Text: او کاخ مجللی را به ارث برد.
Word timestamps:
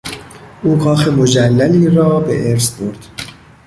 او 0.63 0.77
کاخ 0.77 1.07
مجللی 1.07 1.89
را 1.89 2.19
به 2.19 2.51
ارث 2.51 2.71
برد. 2.81 3.05